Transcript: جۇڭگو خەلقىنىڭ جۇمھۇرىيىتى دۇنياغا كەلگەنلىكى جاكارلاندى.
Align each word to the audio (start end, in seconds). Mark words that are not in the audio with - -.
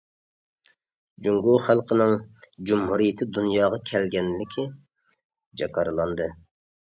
جۇڭگو 1.25 1.53
خەلقىنىڭ 1.65 2.13
جۇمھۇرىيىتى 2.71 3.27
دۇنياغا 3.37 3.79
كەلگەنلىكى 3.91 4.67
جاكارلاندى. 5.63 6.31